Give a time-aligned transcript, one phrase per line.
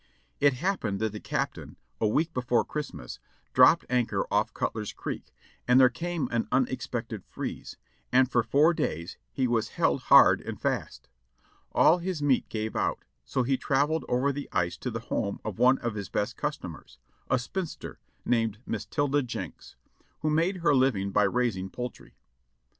[0.39, 3.19] "It happened that the Captain, a week before Christmas,
[3.53, 5.31] dropped anchor of¥ Cutler's Creek,
[5.67, 7.77] and there came an unexpected freeze,
[8.11, 11.07] and for four days he was held hard and fast.
[11.71, 15.59] All his meat gave out, so he traveled over the ice to the home of
[15.59, 16.97] one of his best cus tomers,
[17.29, 19.75] a spinster named Miss Tilda Jenks,
[20.21, 22.15] who made her living by raising poultry.